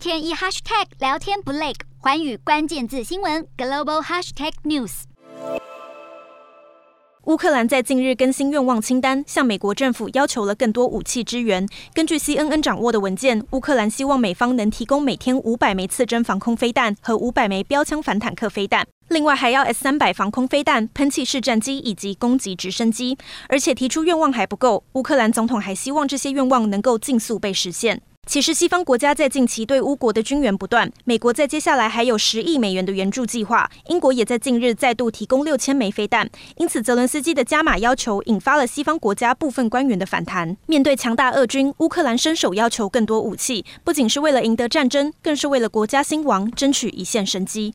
[0.00, 5.02] 天一 hashtag 聊天不累，寰宇关键字新闻 global hashtag news。
[7.24, 11.68] 乌克兰在近日更新愿望清单，向美国政府要求了更多武器支援。
[11.92, 23.18] 根据 CNN 掌握的文件，乌克兰希望美方能提供每天五百枚次针防空飞弹和五百枚标枪反坦克飞弹，另外还要 S 三百防空飞弹、喷气式战机以及攻击直升机。
[23.50, 28.00] 而且提出愿望还不够，乌克兰总统还希望这些愿望能够尽速被实现。
[28.26, 36.30] 其实，西方国家在近期对乌国的军援不断，美国在接下来还有十亿美元的援助计划，英国也在近日再度提供六千枚飞弹。
[36.56, 40.56] 因此，泽伦斯基的加码要求引发了西方国家部分官员的反弹。
[40.66, 47.68] 面对强大俄军，乌克兰伸手要求更多武器，不仅是为了赢得战争，更是为了国家兴亡争取一线生机。